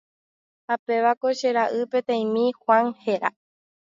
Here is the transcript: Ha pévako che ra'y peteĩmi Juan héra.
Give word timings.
Ha 0.69 0.75
pévako 0.85 1.27
che 1.39 1.49
ra'y 1.55 1.81
peteĩmi 1.91 2.45
Juan 2.61 2.87
héra. 3.11 3.29